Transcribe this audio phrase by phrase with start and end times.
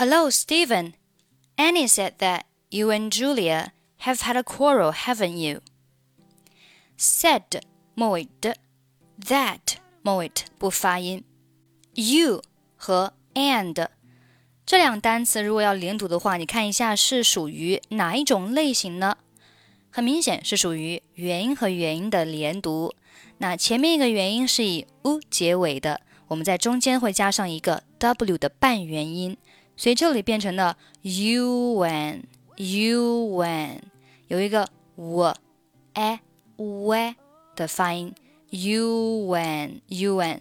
[0.00, 0.94] Hello, Stephen.
[1.58, 5.60] Annie said that you and Julia have had a quarrel, haven't you?
[6.96, 7.60] Said
[7.94, 8.56] 末尾的
[9.26, 11.22] ，that 末尾不发音。
[11.92, 12.40] You
[12.76, 13.88] 和 and
[14.64, 19.18] 这两单词如果要连读的话，你看一下是属于哪一种类型呢？
[19.90, 22.94] 很明显是属于元音和元音的连读。
[23.36, 29.36] 那前面一个元音是以 u 结尾的，我们在中间会加上一个 w 的半元音，
[29.79, 32.23] 所以这里变成了 u when
[32.57, 33.79] u when
[34.27, 35.33] 有一个 w
[35.93, 36.19] a
[36.57, 37.15] w
[37.55, 38.13] 的发音
[38.49, 40.39] u when u when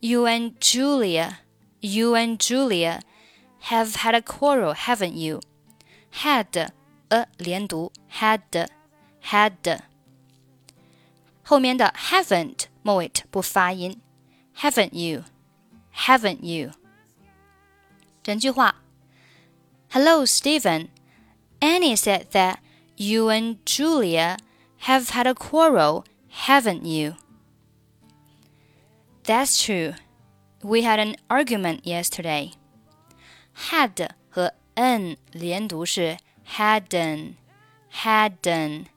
[0.00, 1.36] you and Julia
[1.80, 3.00] you and Julia
[3.62, 5.40] have had a quarrel, haven't you?
[6.10, 6.70] Had
[7.10, 8.68] a 连读 had
[9.22, 9.80] had
[11.42, 14.00] 后面的 haven't 末尾不发音，
[14.56, 15.24] haven't you?
[15.94, 16.72] Haven't you?
[18.27, 18.75] 整句话
[19.89, 20.89] ：Hello, Steven.
[21.61, 22.57] Annie said that
[22.97, 24.35] you and Julia
[24.79, 26.03] have had a quarrel,
[26.45, 27.15] haven't you?
[29.23, 29.93] That's true.
[30.61, 32.51] We had an argument yesterday.
[33.53, 37.35] Had 和 n 连读是 hadn't,
[38.03, 38.87] hadn't.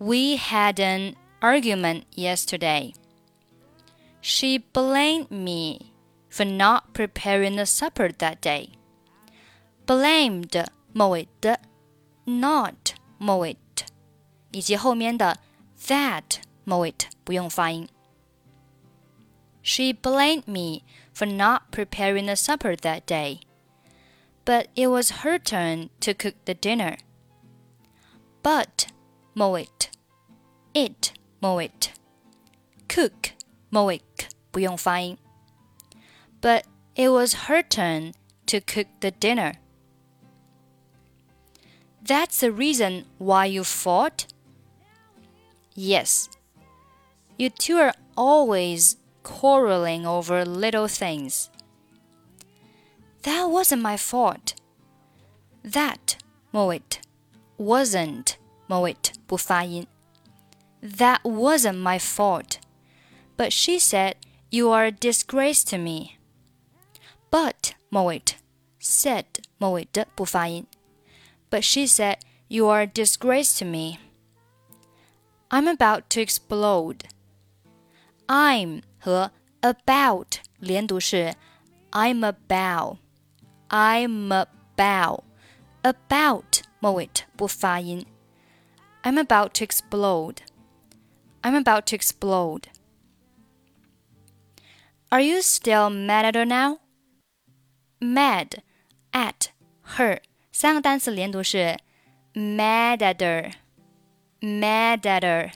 [0.00, 2.92] We had an argument yesterday.
[4.20, 5.92] She blamed me
[6.29, 8.69] for not preparing the supper that day.
[9.85, 11.59] Blamed 末尾的
[12.25, 13.57] not 末尾
[14.51, 15.39] 以及后面的
[15.87, 17.87] that 末尾不用发音。
[19.61, 23.39] She blamed me for not preparing the supper that day.
[24.45, 26.97] But it was her turn to cook the dinner.
[28.41, 28.87] But
[29.33, 29.69] 末尾
[30.73, 31.71] it 末尾，
[32.89, 33.31] cook
[33.69, 34.01] 末尾
[34.51, 35.17] 不用发音。
[36.41, 38.13] But it was her turn
[38.47, 39.53] to cook the dinner.
[42.01, 44.27] That's the reason why you fought?
[45.73, 46.29] Yes.
[47.37, 51.49] You two are always quarreling over little things.
[53.23, 54.55] That wasn't my fault.
[55.63, 56.17] That
[56.51, 56.81] 末尾
[57.57, 58.35] wasn't
[58.67, 59.87] 末尾不发音。
[60.83, 62.59] that wasn't my fault.
[63.37, 64.15] But she said,
[64.51, 66.16] You are a disgrace to me.
[67.31, 68.21] But 末尾
[68.79, 69.25] said
[69.57, 70.67] 末尾的不发音。
[71.49, 72.17] But she said,
[72.47, 73.99] You are a disgrace to me.
[75.49, 77.01] I'm about to explode.
[78.27, 79.31] I'm 和
[79.61, 81.35] about 连读是
[81.91, 82.97] I'm about.
[83.69, 85.23] I'm about.
[85.83, 88.05] About 末尾不发音。
[89.03, 90.37] I'm about to explode.
[91.41, 92.63] I'm about to explode.
[95.09, 96.79] Are you still mad at her now?
[98.00, 98.58] Mad
[99.12, 99.48] at
[99.96, 100.20] her
[100.52, 101.78] 三个单词连读是
[102.32, 103.52] mad at her,
[104.40, 105.52] mad at her,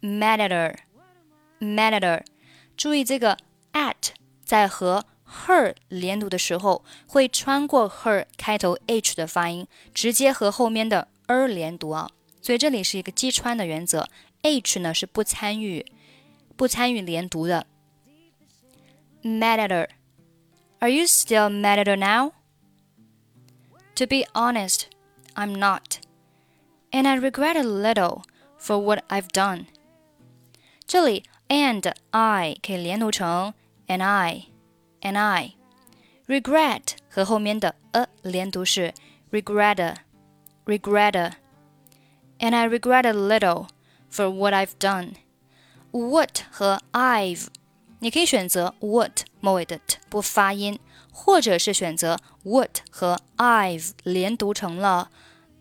[0.00, 0.76] mad at her,
[1.60, 2.24] mad at her。
[2.76, 3.36] 注意这个
[3.72, 4.10] at
[4.44, 5.06] 在和
[5.46, 12.10] her 连读的时候，会穿过 her 开头 h 的发音，直接和后面的 er 连读啊。
[12.40, 14.08] 所以这里是一个击穿的原则。
[14.42, 15.86] h 呢是不参与
[16.56, 17.66] 不参与连读的。
[19.22, 19.88] Mad at her.
[20.81, 22.33] Are you still mad at her now?
[23.95, 24.87] To be honest,
[25.35, 25.99] I'm not.
[26.93, 28.23] And I regret a little
[28.57, 29.67] for what I've done.
[30.85, 33.53] 这里 and I 可以连读成
[33.87, 34.45] and I
[35.01, 35.55] and I.
[36.27, 38.93] Regret 和后面的 a 连读是
[39.31, 39.95] regret
[40.65, 41.33] regret.
[42.39, 43.67] And I regret a little
[44.09, 45.15] for what I've done.
[45.91, 47.47] What 和 I've，
[48.01, 50.79] 你可以选择 what 末尾的 t 不发音，
[51.11, 55.09] 或者是选择 what 和 I've 连读成了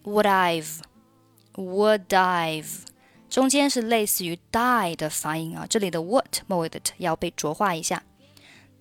[0.02, 2.82] what I've，what I've，
[3.30, 8.02] 中间是类似于 die 的发音啊，这里的 what 末尾的 t 要被浊化一下。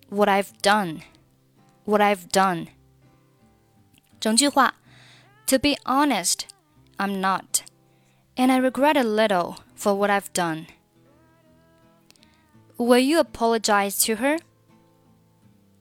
[0.08, 2.68] What I've done，what I've done。
[4.20, 4.74] 整句话，
[5.46, 6.40] To be honest,
[6.96, 7.62] I'm not
[8.36, 10.66] and I regret a little for what I've done.
[12.80, 14.38] Will you apologize to her?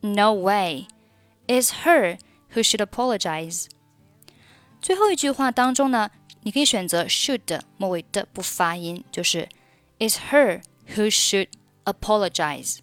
[0.02, 0.88] No way.
[1.48, 2.18] It's her
[2.54, 3.68] who should apologize.
[4.82, 6.12] 最后一句话当中呢，
[6.44, 9.50] 你可以选择 should 末尾的不发音，就是
[10.00, 10.62] It's her
[10.96, 11.48] who should
[11.86, 12.78] apologize，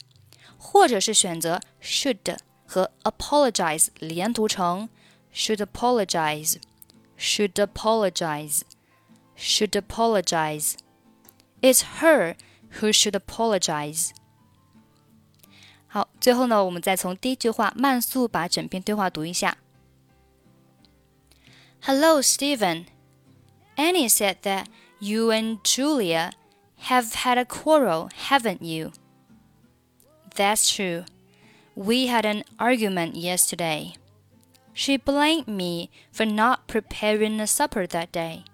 [0.58, 4.88] 或者是选择 should 和 apologize 连读成
[5.34, 10.74] should apologize，should apologize。should apologize.
[11.62, 12.36] It's her
[12.69, 14.13] who should apologize.
[21.81, 22.87] hello Steven.
[23.77, 24.67] Annie said that
[24.99, 26.31] you and Julia
[26.77, 28.91] have had a quarrel, haven't you?
[30.35, 31.05] That's true.
[31.75, 33.95] We had an argument yesterday.
[34.73, 38.45] She blamed me for not preparing the supper that day.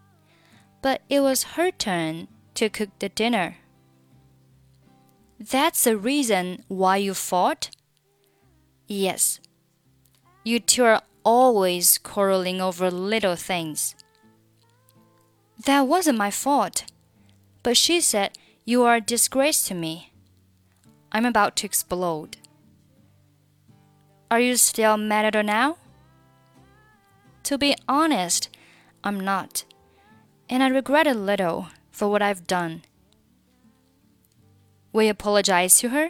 [0.82, 3.58] But it was her turn to cook the dinner.
[5.52, 7.70] That's the reason why you fought?
[8.88, 9.42] Yes.
[10.46, 13.94] You two are always quarreling over little things.
[15.66, 16.86] That wasn't my fault.
[17.62, 20.14] But she said, You are a disgrace to me.
[21.12, 22.38] I'm about to explode.
[24.32, 25.76] Are you still mad at her now?
[27.44, 28.48] To be honest,
[29.04, 29.66] I'm not.
[30.50, 32.84] And I regret a little for what I've done.
[34.94, 36.10] You apologize to her?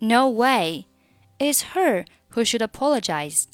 [0.00, 0.86] No way.
[1.38, 3.48] It's her who should apologize.